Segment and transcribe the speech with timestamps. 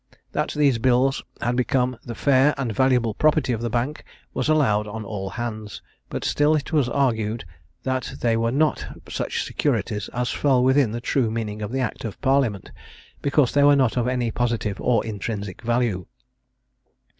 [0.31, 4.87] That these bills had become the fair and valuable property of the Bank was allowed
[4.87, 7.45] on all hands; but still it was argued
[7.83, 12.03] that they were not such securities as fell within the true meaning of the Act
[12.03, 12.71] of Parliament,
[13.21, 16.07] because they were not of any positive or intrinsic value.